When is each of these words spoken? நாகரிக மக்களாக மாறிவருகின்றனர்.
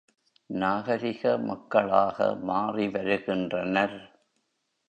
நாகரிக 0.49 1.37
மக்களாக 1.39 2.17
மாறிவருகின்றனர். 2.47 3.97